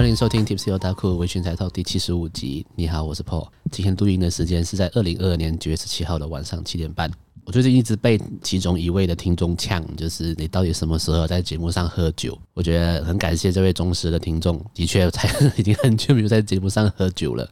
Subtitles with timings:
[0.00, 2.64] 欢迎收听 Tipsy Otaku 微醺宅 Talk 第七十五集。
[2.74, 3.46] 你好，我是 Paul。
[3.70, 7.10] 今天录音的时间是在二零二二年九月十七号的晚上七点半。
[7.44, 12.36] 我最近一直被其中一位的听众呛，就是你到底什么时候在节目上喝酒？
[12.54, 15.28] 我觉得很感谢这位忠实的听众，的确才
[15.58, 17.46] 已经很久没有在节目上喝酒了。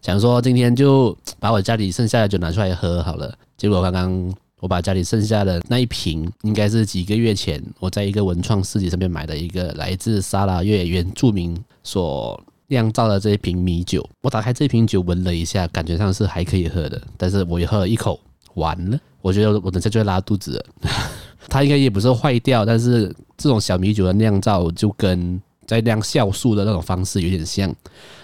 [0.00, 3.36] 想说今天就把我家里剩下的酒拿出来喝好了。
[3.58, 4.34] 结果刚刚。
[4.62, 11.52] 我把家里剩下的那一瓶，应该是几个月前我在一个文创市集上面买的一个来自沙拉越原住民
[11.82, 14.08] 所酿造的这一瓶米酒。
[14.20, 18.18] 我打开这瓶酒闻了一下，感觉上是还可以喝的，但是我也喝了一口，
[18.54, 20.64] 完了，我觉得我等下就会拉肚子了。
[21.48, 25.40] 它应该也不是坏掉，但是这种小米酒的酿造就跟。
[25.72, 27.74] 在酿酵素的那种方式有点像，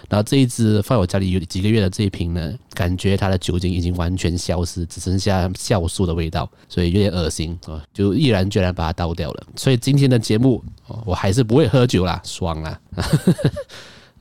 [0.07, 9.47] 然后这一支放我家里有几个月的这一瓶呢，感觉它的酒精已经完全消失，只剩下酵素的味道，所以有点恶心啊，就毅然决然把它倒掉了。
[9.55, 10.63] 所以今天的节目，
[11.05, 12.79] 我还是不会喝酒啦，爽啦！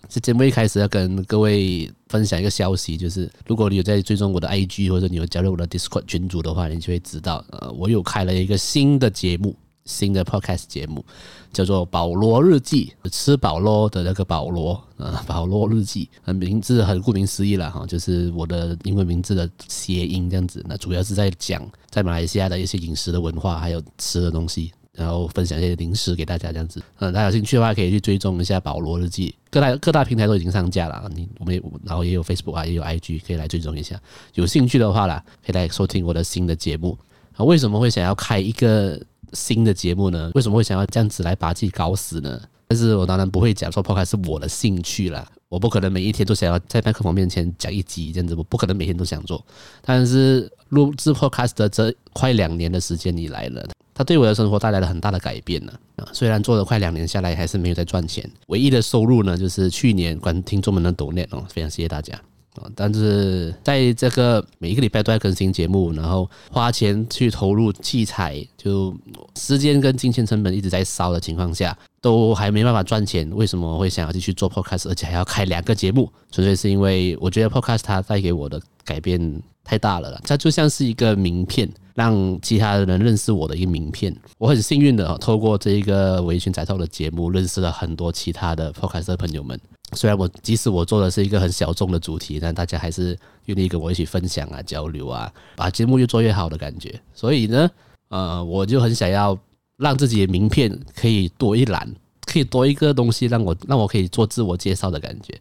[0.09, 9.55] 这节目一开始要跟各位分享一个消息，就是如果你有在追踪我的 IG 或者你有加入我的 Discord 群组的话，你就会知道，呃，我有开了一个新的节目。
[9.89, 11.03] 新的 podcast 节目
[11.51, 20.63] 叫做《保罗日记》，吃饱咯的那个保罗啊，保罗日记，名字很顾名思义了哈，就是我的英文名字的谐音这样子。
[20.69, 26.83] 那主要是在讲在马来西亚的一些饮食的文化，还有吃的东西，然后分享一些零食给大家这样子。
[26.99, 31.11] 嗯，大家有兴趣的话，可以去追踪一下《保罗日记》，各大各大平台都已经上架了。
[31.15, 33.99] 你我们然后也有 Facebook 啊，也有 IG，可以来追踪一下。
[34.35, 36.99] 有兴趣的话啦，可以来收听我的新的节目。
[37.37, 39.01] 啊，为什么会想要开一个？
[39.33, 40.31] 新的节目呢？
[40.35, 42.41] 为什么会想要这样子来把自己搞死呢？
[42.67, 49.43] 但是我当然不会讲说 Podcast 是我的兴趣啦，我不可能每一天都想要在麦克风面前讲一集这样子，我不可能每天都想做。
[49.83, 55.73] 但是录制 Podcast 的这快两年的时间以来了，它对我的生活带来了很大的改变呢。
[55.97, 62.21] 啊，虽然做了快两年下来，还是没有在赚钱，唯一的收入呢，就是去年关听众们的 donate 哦，非常谢谢大家。
[62.57, 68.95] 啊但是在这个每一个礼拜都在更新节目，然后花钱去投入器材，就
[69.37, 73.31] 时间跟金钱成本一直在烧的情况下，都还没办法赚钱。
[73.35, 76.11] 为什么会想要继续做 podcast，而且还要开两个节目？
[76.33, 84.15] 纯粹是因为我觉得 podcast 它带给我的改变太大了，它就像是一个名片，让其他的人认识我的一个名片。
[84.39, 89.61] 我很幸运的透过这一个微醺宅 Talk 的节目，认识了很多其他的 podcast 朋友们。
[89.95, 97.01] 虽然我即使我做的是一个很小众的主题，但大家还是愿意跟我一起分享啊、交流啊，把节目越做越好的感觉。
[97.13, 97.69] 所以呢，
[98.11, 99.37] 呃，我就很想要
[99.77, 101.93] 让自己的名片可以多一栏，
[102.29, 105.35] 可以多一个东西，让我让我可以做自我介绍的感觉。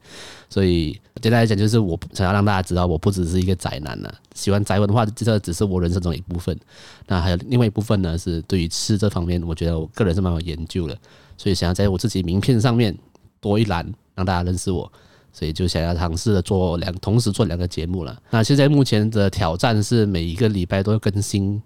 [0.50, 6.58] 所以简单来讲，就是我想要让大家知道，我不只是一个宅男呢、喜欢宅文化，这只是我人生中一部分。
[7.06, 10.98] 那还有另外一部分呢，是对于吃这方面，我觉得我个人是蛮有研究的，
[11.38, 12.98] 所以想要在我自己名片上面
[13.40, 13.86] 多一栏。
[14.18, 14.92] 让大家认识我，
[15.32, 18.20] 所以就想要尝试着做两，同时做两个节目了。
[18.32, 21.62] 那现在目前的挑战是每一个礼拜都要更新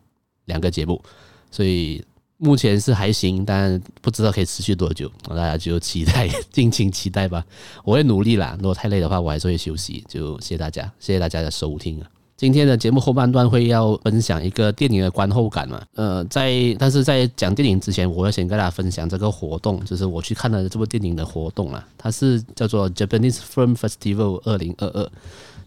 [0.47, 1.01] 两个节目，
[1.49, 2.03] 所以
[2.43, 7.45] 目前是还行，但不知道可以持续多久，大家就期待，敬请期待吧。
[7.83, 10.03] 我会努力啦，如果太累的话，我还是会休息。
[10.07, 12.09] 就谢谢大家，谢谢大家的收听啊。
[12.35, 15.79] 今天的节目后半段会要分享一个电影的观后感嘛？
[15.93, 21.87] 呃，在但是在讲电影之前，我要先跟大家分享这个活动，就是我去看了这部电影的活动啦。
[21.95, 25.07] 它是叫做 Japanese Film Festival 二零二二，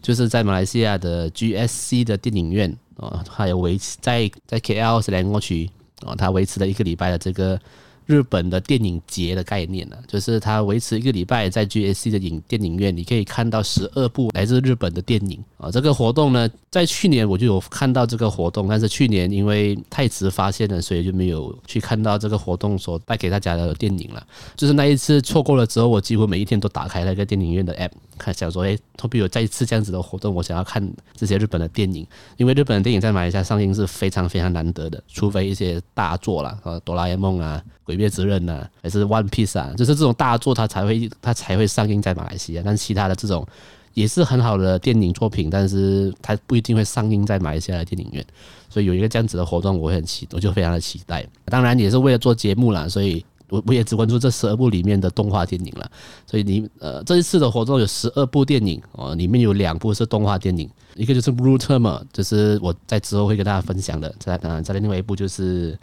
[0.01, 5.69] 就是在马来西亚的 GSC 的电影院啊，还有维在在 KL 是两个区
[6.03, 7.59] 啊，他维持了一个礼拜的这个。
[8.05, 15.71] 日本的电影节的概念呢，就是它维持一个礼拜，在 GSC 的影电影院，你可以看到十二部来自日本的电影啊。
[15.71, 24.25] 这个活动呢，在去年我就有看到这个活动，但是去年因为太迟发现了，所以就没有去看到这个活动所带给大家的电影了。
[24.55, 30.35] 就是那一次错过了之后，我几乎每一天都打开那个电影院的 App，看想说，哎，会不会有再一次这样子的活动？
[30.35, 32.05] 我想要看这些日本的电影，
[32.37, 37.63] 因为日本的电影在马来西亚上映是非常非常难得的，除非一些大作啦，啊，哆啦 A 梦啊。
[37.85, 42.61] 鬼灭之刃呢，还是 One Piece 啊，就是这种大作，它才会它才会上映在马来西亚。
[42.65, 43.45] 但其他的这种
[43.93, 48.25] 也是很好的电影作品，但是它不一定会上映在马来西亚的电影院。
[48.69, 51.25] 所以有一个这样子的活动，我很期，我就非常的期待。
[51.45, 55.89] 当然也是为了做节目啦，所以我我也只关注这十二部里面的动画电影了。
[56.25, 64.13] 所以你呃这一次的活动有十二部电影哦，里面有两部是动画电影，一个就是 Blue Term，就是我在之后会跟大家分享的。
[64.19, 65.77] 再当然再另外一部就是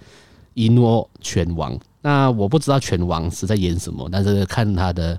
[0.53, 1.79] 一诺拳王。
[2.02, 5.19] 那我不知道拳王是在演什么，但是看他的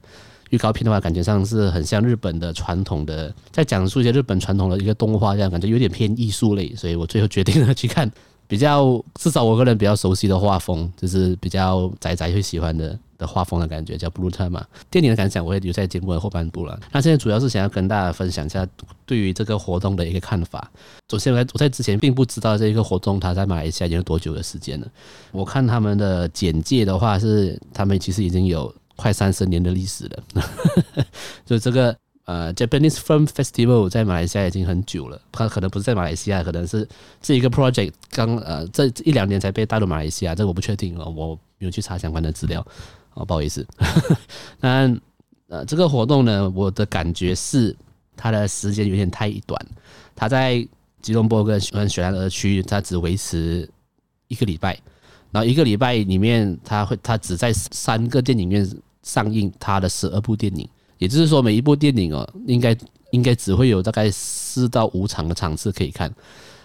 [0.50, 8.12] 预告片的话，感觉上是很像日本的传统的，在讲述一些日本传统的一个动画这样，感觉有点偏艺术类，所以我最后决定了去看
[8.47, 14.66] 比较至少我个人比较熟悉的画风，就是比较宅宅会喜欢的画风的感觉，叫 Blue Tama 嘛。
[14.90, 16.80] 电影的感想我会留在节目的后半部了。
[16.92, 18.68] 那现在主要是想要跟大家分享一下
[19.06, 20.70] 对于这个活动的一个看法。
[21.10, 24.88] 首先，我在我在之前并不知道这一个活动它在马来西亚已经有多久的时间了。
[25.31, 30.24] 我看他们的简介的话，是他们其实已经有快三十年的历史了。
[31.46, 31.96] 就这个。
[32.26, 36.88] 呃，Japanese Film Festival 在马来西亚已经很久了，它可能不是在马来西亚，可能是
[37.22, 42.66] 这一个 project 刚呃这一两年才被带入马来西亚，这个我不确定哦，我没有去查相关的资料，
[43.13, 43.65] 哦，不好意思。
[44.60, 44.95] 那
[45.48, 47.75] 呃，这个活动呢，我的感觉是
[48.15, 49.60] 它的时间有点太短，
[50.15, 50.68] 它在
[51.01, 53.69] 吉隆坡跟雪兰莪区，它只维持
[54.27, 54.80] 一个礼拜，
[55.31, 58.68] 然后一个礼拜里面，它会它只在三个电影院
[59.04, 60.68] 上映它的十二部电影。
[60.98, 62.75] 也就是说，每一部电影哦，应该
[63.12, 66.12] 应该只会有大概四到五场的场次可以看。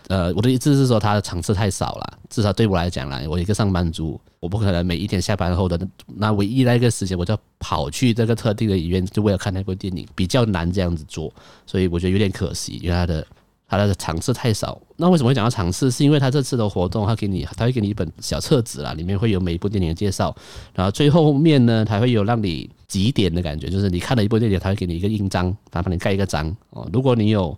[0.09, 2.19] 呃，我的意思是说，它的场次太少了。
[2.29, 5.79] 至少对我来讲啦，我一个上班族，我不可能每一天下班后的
[6.17, 11.33] 那唯一那个时间，我就跑去这个特定的影院，就为了看那部电影，比较难这样子做。
[11.67, 13.27] 所以我觉得有点可惜，因为它的。
[13.71, 15.91] 它的场次太少，那为什么会讲到场次？
[15.91, 20.35] 是因为他这次的活动，他给你，他会给你一本小册子啦，里面会有每一部电影的介绍，
[20.73, 26.89] 然后最后面呢，他会有让你集点的感觉，就是你看了一部电影，他会给你一个印章，它帮你盖一个章哦。
[26.95, 27.55] 如果你有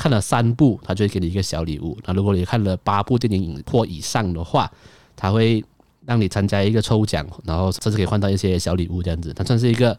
[0.00, 4.70] 看了三部，他就会给你一个小礼物；那如果你看了八部电影或以上的话，
[5.14, 5.62] 他会
[6.06, 9.94] 让你参加一个抽奖，然后甚至可以换到一些小礼物，这样子，它算是一个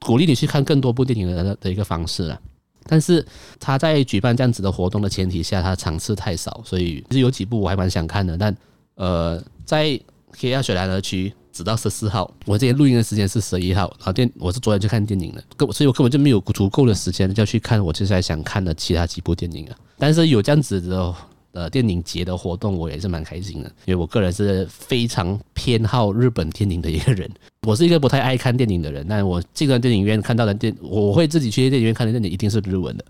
[0.00, 2.40] 鼓励你去看更多部电影的的一个方式了。
[2.86, 3.24] 但是
[3.60, 8.36] 他在举办这样子的活动的前提下，他场次太少，所以其实有几部我还蛮想看的。
[8.36, 8.54] 但
[8.96, 9.98] 呃，在
[10.36, 19.76] KL 雪兰莪区，直到十四号，我这边录音的时间是十一号，然后电我是昨天去看电影的，所以我根本就没有足够的时间要去看我接下来想看的其他几部电影啊。
[19.96, 21.14] 但是有这样子的。
[21.54, 27.30] 呃，电影节的活动我也是蛮开心的，因为我个人是非常偏好日本电影的一个人。
[27.62, 33.04] 我是一个不太爱看电影的人，但我进了电影院看到的电，我会自己去电影院看的电影一定是日文的。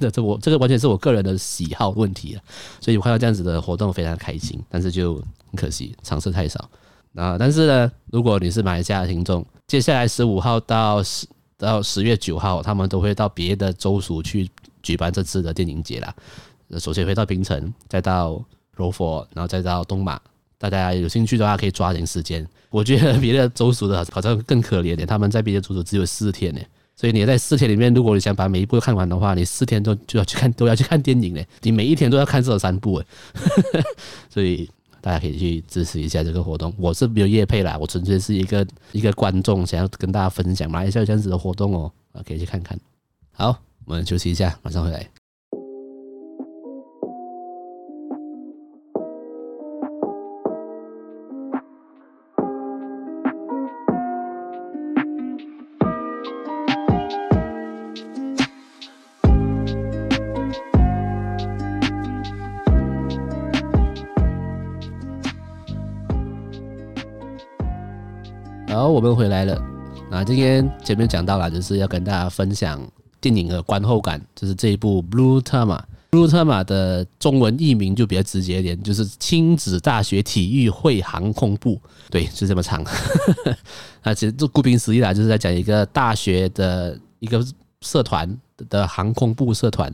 [0.10, 2.40] 这我这个完全是我个人的喜好问题啊，
[2.80, 6.70] 所以我看到这样子的活动非常开心，但是就很可惜场次太少
[7.14, 7.36] 啊。
[7.38, 11.26] 但是呢，如果你是马来西亚的听众，接下来十五号到十
[11.56, 14.48] 到十月九号，他们都会到别的州属去
[14.82, 16.14] 举办这次的电影节啦。
[16.78, 18.42] 首先回到槟城，再到
[18.76, 20.20] 柔佛，然后再到东马。
[20.58, 22.46] 大家有兴趣的话，可以抓紧时间。
[22.70, 26.60] 我觉得别的州属的好像更可怜点，他们在别的州属只有四天呢。
[26.96, 31.40] 所以你在四天里面，如果你想把每一部看完的话，你四天都就要去看，都要去看电影呢。
[31.62, 33.06] 你每一天都要看这三部诶。
[34.28, 34.68] 所以
[35.00, 36.72] 大家可以去支持一下这个活动。
[36.76, 42.78] 我是没有业配啦，我纯粹是一个一个观众，想要跟大家分享马来西亚这样子的活动哦，啊，可以去看看。
[43.32, 45.17] 好，我们休息一下，马上回来。
[68.78, 69.60] 好，我们回来了。
[70.08, 72.80] 那今天前面讲到了，就是要跟大家分享
[73.20, 75.76] 电影的观后感，就是这一部《Blue Tama》。
[76.12, 81.76] 《Blue Tama》的中文译名就比较直接一点，就是亲子大学体育会航空部。
[82.08, 82.84] 对，是这么长。
[84.04, 87.44] 那其实就顾名思义啦，就是在讲一个大学的一个
[87.80, 88.32] 社团
[88.70, 89.92] 的航空部社团。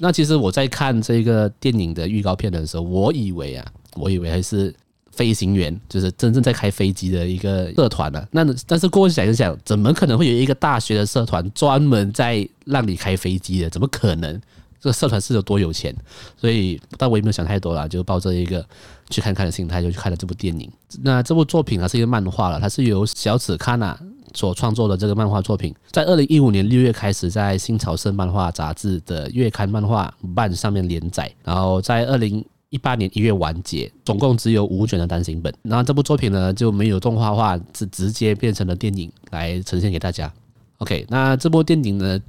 [0.00, 3.64] 那其实我在看这个电影的预告片的时候，我以为啊，
[3.94, 4.74] 我以为还是。
[5.14, 8.26] 飞行员就是真正在开飞机的一个社团了。
[8.32, 13.70] 那但是过去想一想，怎么可能会有一个大学的社团专门在让你开飞机的？
[13.70, 14.40] 怎么可能？
[14.80, 15.94] 这个社团是有多有钱？
[16.36, 18.62] 所以，但我也没有想太多了，就抱着一个
[19.08, 20.70] 去看看的心态，就去看了这部电影。
[21.02, 23.98] 那这部作品啊是一个漫画了，它是由小此卡纳
[24.34, 32.44] 所创作的这个漫画作品，在二零一五年六月开始在新潮社漫画杂志的月刊漫画版上面连载，然后在二零。
[32.74, 35.54] 一八年一月完结，总共只有五卷的单行本。
[35.62, 40.30] 那这部作品呢就没有动画化，是直接变成了电影来呈现给大家。
[40.78, 42.20] OK，那这部电影呢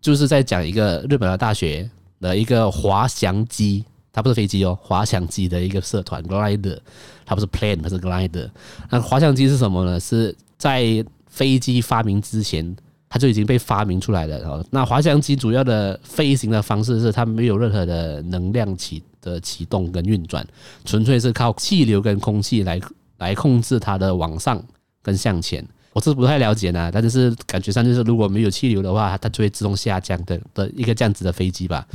[0.00, 1.90] 就是在讲一个日本的大学
[2.20, 6.78] 的一个滑翔机，它不是飞机哦，滑翔机的一个社团 glider，
[7.26, 8.48] 它不是 plane，它是 glider。
[8.90, 9.98] 那滑翔机是什么呢？
[9.98, 12.76] 是在飞机发明之前，
[13.08, 14.38] 它就已经被发明出来了。
[14.48, 19.02] 哦，那滑翔机主要的飞行的方式是它没有任何的能量起。
[19.28, 20.46] 的启动跟运转，
[20.84, 22.80] 纯粹是靠气流跟空气来
[23.18, 24.62] 来控制它的往上
[25.02, 25.64] 跟向前。
[25.92, 31.86] 我是不太了解呢，但是感觉上就是如果没有气流的话，它就会自动下降的的一个这样子的飞机吧。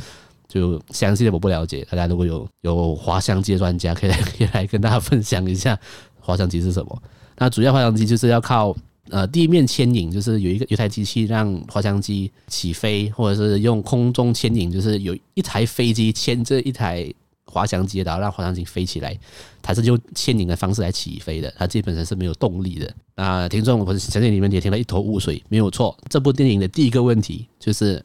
[0.47, 5.79] 就详细的我不了解，大家如果有有滑翔机的专家，可以可以来跟大家分享一下
[6.19, 7.03] 滑翔机是什么。
[7.37, 8.75] 那主要滑翔机就是要靠
[9.09, 17.11] 呃地面牵引，就是有一个有台机器让滑翔机起飞，或者是用空中牵引，就是有一台飞机牵着一台
[17.53, 19.17] 滑翔机，然后让滑翔机飞起来，
[19.61, 22.93] 它是用牵引的方式来起飞的，它基本上是没有动力的。
[23.15, 25.95] 那听众，我相信你们也听了一头雾水，没有错。
[26.09, 28.03] 这部电影的第一个问题就是。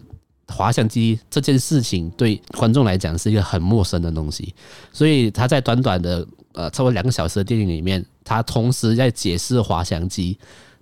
[0.51, 4.55] 滑翔机这件事情对观众来讲是一个很陌生的东西，
[4.95, 10.39] 所以他在短短的呃超过两个小时的电影里面，他同时在解释滑翔机，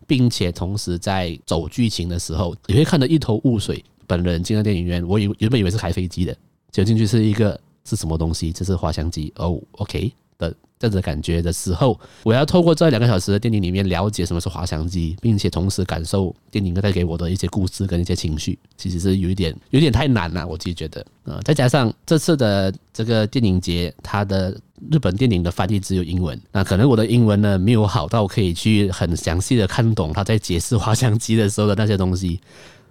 [0.07, 3.85] 并且同时在走剧情的时候，你会看得一头雾水。
[4.07, 6.33] 本人进了电影院，我以原本以为是开飞机的，
[6.71, 8.53] 结果进去是一个是什么东西？
[8.53, 10.55] 这是滑翔机哦，OK 的。
[10.79, 21.41] 这样子的感觉的时候，我要透过这两个小时的电影里面了解什么是滑翔机，并且同时感受电影带给我的一些故事跟一些情绪，其实是有一点有点太难了，我自己觉得啊。
[21.47, 24.51] 再加上这次的这个电影节，它的
[24.91, 32.39] 日本电影的翻译只有英文，那可能我的英文呢没有好到可以去很详细的看懂他在解释滑翔机的时候的那些东西。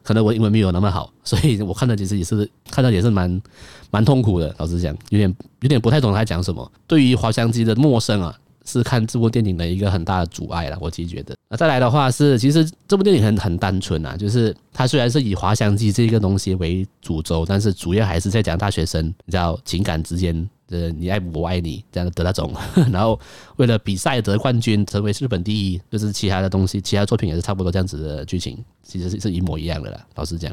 [0.06, 3.42] 可能我英文没有那么好，所以我看的其实也是看到也是蛮
[3.90, 4.54] 蛮痛苦的。
[4.60, 6.72] 老实讲，有点有点不太懂他讲什么。
[6.86, 10.78] 对于滑翔机的陌生啊，是看这部电影的一个很大的阻碍了。
[10.80, 11.36] 我自己觉得。
[11.50, 20.48] 那再来的话是，其实这部电影很很单纯啊，就是它虽然是以滑翔机这个东西为主轴，但是主要还是在讲大学生，你知道情感之间。
[20.70, 22.52] 呃，你爱我我爱你这样的那种，
[22.92, 23.20] 然后
[23.58, 30.06] 为了比赛得冠军，成为日本第一，就是其他的东西，其他作品也是差不多这样子的剧情，其实是是一模一样的啦。
[30.16, 30.52] 老实讲，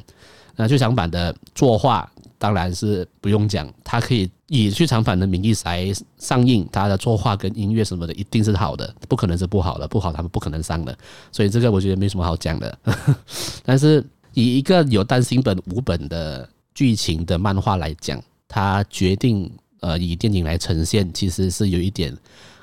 [0.54, 10.94] 那剧场版的作画当然是不用讲，它可以以剧场版的名义来上映，它的作画跟音乐什么的一定是好的，不可能是不好的，不好他们不可能上的，
[11.32, 12.78] 所以这个我觉得没什么好讲的。
[13.64, 14.04] 但是
[14.34, 19.50] 以一个有单行本五本的剧情的漫画来讲，它决定。
[19.82, 22.16] 呃，以电影来呈现，其实是有一点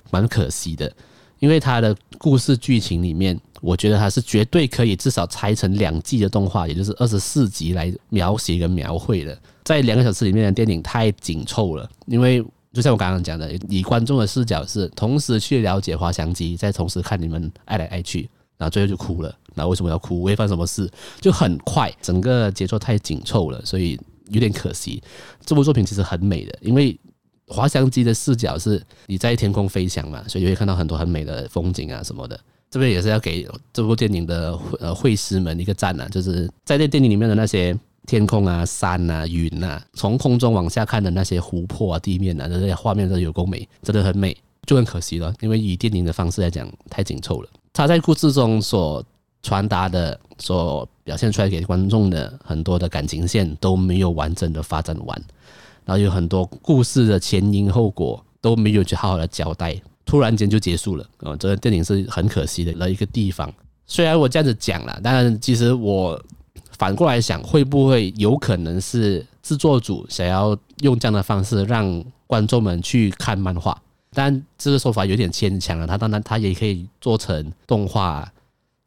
[0.09, 0.91] 蛮可惜的，
[1.39, 9.37] 因为它的故事剧情里面，我觉得它是绝对可以至少拆成两季的动画，也就是二十四集来描写跟描绘的。
[9.65, 19.35] 在两个小时里面的电影太紧凑了，因为就像我刚刚讲的，以观众的视角是同时去了解滑翔机，再同时看你们爱来爱去，然后最后就哭了。
[19.55, 20.21] 那为什么要哭？
[20.21, 20.89] 违反什么事？
[21.19, 23.99] 就很快，整个节奏太紧凑了，所以
[24.29, 25.01] 有点可惜。
[25.45, 26.97] 这部作品其实很美的，因为。
[27.51, 32.39] 滑翔机的视角是你在天空飞翔嘛，所以你会看到很多很美的风景啊什么的。
[32.69, 47.49] 这边也是要给这部电影的呃绘师们一个赞啊，就是在这电影里面的那些天空啊、山啊、云啊，从空中往下看的那些湖泊啊、地面啊，这些画面都有够美，真的很美，就很可惜了，因为以电影的方式来讲太紧凑了。
[47.73, 49.03] 他在故事中所
[49.41, 55.21] 传达的、所表现出来给观众的很多的感情线都没有完整的发展完。
[55.85, 61.35] 然后有很多故事的前因后果都没有去好好的交代，突然间就结束了啊！
[61.35, 63.51] 这个电影是很可惜的了一个地方。
[63.87, 66.21] 虽然我这样子讲了，但其实我
[66.77, 73.75] 反过来想，会不会有可能是制作组想要用这样的方式让观众们去看漫画？
[74.11, 75.87] 但这个说法有点牵强了。
[75.87, 78.31] 他当然他也可以做成动画。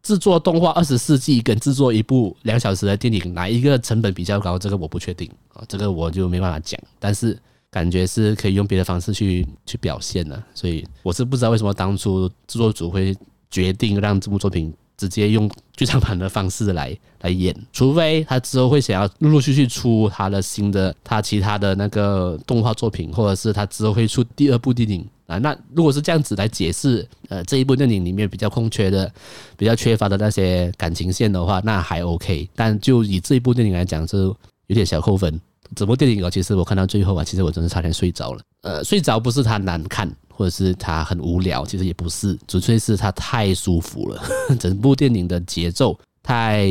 [0.02, 4.58] 制作动画二十四季跟制作一部两小时的电影，哪一个成本比较高？
[4.58, 6.78] 这个我不确定啊，这个我就没办法讲。
[6.98, 7.38] 但是
[7.70, 13.16] 感觉是可以用别的方式去去表现的，所以我是不知道为什么当初制作组会
[13.50, 25.06] 决定让这部作品直接用剧场版的方式来来演，除非他之后会想要陆陆续续出他的新的他其他的那个动画作品，或者是他之后会出第二部电影。
[25.26, 29.10] 啊，那如果是这样子来解释，呃，这一部电影里面比较空缺的、
[29.56, 32.48] 比较缺乏的那些感情线的话，那还 OK。
[32.54, 35.40] 但就以这一部电影来讲，是有点小扣分。
[35.74, 38.42] 整部电影啊，其实我看到最后啊，其实我真的差点睡着了。
[38.60, 44.22] 呃，睡着不是它难看，或者是它很无聊，其实也不是，纯粹是它太舒服了。
[44.60, 46.68] 整部电影的节奏太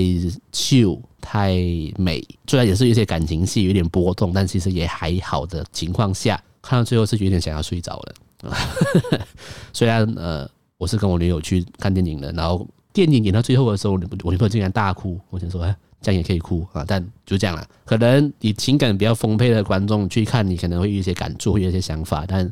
[0.53, 1.55] 秀太
[1.97, 8.13] 美，虽然也是有些感情戏有点波动，但其实也还好的情况下，看到最后是有点想要睡着了。
[9.73, 16.83] 虽然呃，我是跟我女友去看电影的，然后电影演到最后的时候，我女朋友竟然大哭，我想说，哎，这样也可以哭啊？
[16.87, 17.67] 但就这样了。
[17.85, 22.25] 可能你情感比较丰沛的观众去看，你可能会有一些感触，会有一些想法。
[22.27, 22.51] 但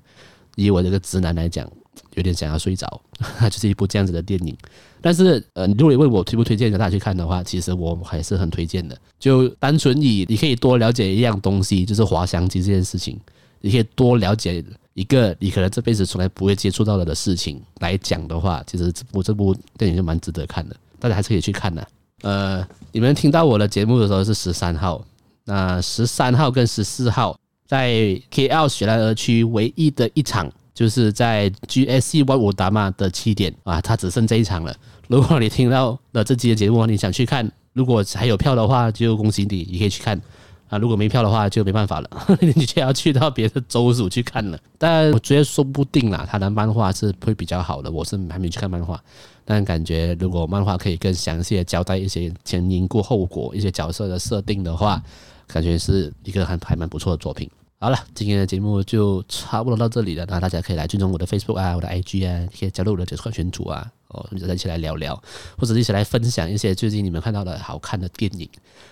[0.55, 1.69] 以我这个直男来讲，
[2.15, 3.01] 有点想要睡着，
[3.49, 4.55] 就是一部这样子的电影。
[5.01, 8.97] 但是呃，如果你问我推不推荐大家去看的话，其实我还是很推荐的。
[9.17, 13.19] 就单纯以你可以多了解一样东西，就是滑翔机这件事情，
[13.61, 14.63] 你可以多了解。
[14.99, 21.87] 一个你可能这辈子从来不会接触到的的事情来讲的话，其实这部这部电影就蛮值得看的，大家还是可以去看的。
[22.23, 25.01] 呃，你们听到我的节目的时候是十三号，
[25.45, 27.93] 那十三号跟十四号在
[28.29, 34.75] KL 雪兰莪区唯一的一场就是在 GSC 万五达马的起点啊，它只剩这一场了。
[35.07, 40.21] 如果你听到了这期的节目，你想去看，如果还有票的话，就恭喜你，你可以去看
[40.69, 40.77] 啊。
[40.77, 42.09] 如果没票的话，就没办法了，
[42.39, 44.57] 你就要去到别的州属去看了。
[44.77, 47.91] 但我觉得说不定啦，他的漫画是会比较好的。
[47.91, 48.97] 我是还没去看漫画，
[49.43, 55.01] 但感觉如果漫画可以更详细的交代一些前因过后果、一些角色的设定的话，
[55.47, 57.49] 感觉是一个还还蛮不错的作品。
[57.81, 60.25] 好了，今天的节目就差不多到这里了。
[60.27, 65.15] 那大家可以来追踪我的 Facebook 啊，我的 IG 啊，可以加入我的粉丝群组啊，哦，大家一起来聊聊，
[65.57, 68.49] 或者一起来分享一些最近你们看到的好看的电影，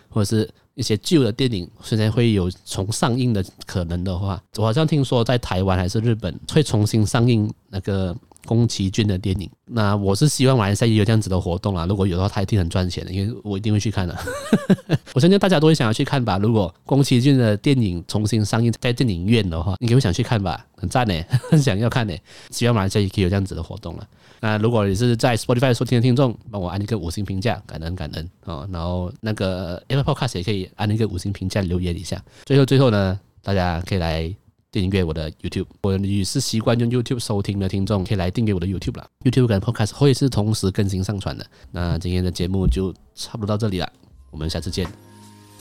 [0.07, 8.15] 或者是一些旧的电影，现在会有重上映的可能的话，我好像听说在台湾还是日本会重新上映那个。
[8.47, 11.85] 宫崎骏的电影，那我是希望马来西亚也有这样子的活动啊。
[11.85, 14.17] 如果有的话，他一定很赚钱的，因为我一定会去看的。
[15.13, 16.37] 我相信大家都会想要去看吧。
[16.37, 20.65] 如果宫崎骏的电影重新上映在电影院的话，你会想去看吧？
[20.77, 21.13] 很赞呢，
[21.51, 22.15] 很 想要看呢。
[22.51, 24.07] 希望马来西亚也可以有这样子的活动了。
[24.39, 28.65] 那如果你是在 Spotify 收听的听众，帮我按一个五星评价，感恩感恩哦。
[28.71, 32.23] 然后那个 Apple Podcast 也可以按一个五星评价留言一下。
[32.45, 34.33] 最后最后呢，大家可以来。
[34.81, 39.07] 订阅我的 YouTube，我也是习惯用 YouTube 收听的听众，可以来订阅我的 YouTube 啦。
[39.23, 41.45] YouTube 跟 Podcast 会是同时更新上传的。
[41.71, 43.91] 那今天的节目就差不多到这里了，
[44.29, 44.87] 我们下次见，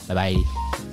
[0.07, 0.86] 拜拜。